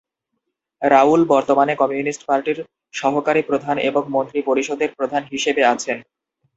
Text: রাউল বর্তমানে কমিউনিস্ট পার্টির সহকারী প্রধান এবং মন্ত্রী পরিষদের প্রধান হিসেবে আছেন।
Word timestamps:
রাউল 0.81 1.21
বর্তমানে 1.25 1.73
কমিউনিস্ট 1.75 2.21
পার্টির 2.27 2.57
সহকারী 2.93 3.41
প্রধান 3.41 3.75
এবং 3.89 4.03
মন্ত্রী 4.09 4.39
পরিষদের 4.41 4.89
প্রধান 4.97 5.23
হিসেবে 5.31 5.61
আছেন। 5.73 5.97